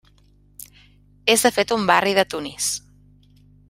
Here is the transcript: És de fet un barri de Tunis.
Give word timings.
És 1.35 1.45
de 1.49 1.53
fet 1.59 1.77
un 1.79 1.87
barri 1.93 2.17
de 2.23 2.27
Tunis. 2.35 2.75